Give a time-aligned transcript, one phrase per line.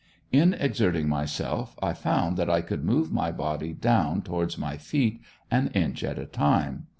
[0.31, 5.21] In exerting myself I found that I could move my body down towards my feet,
[5.51, 6.87] an inch at a time.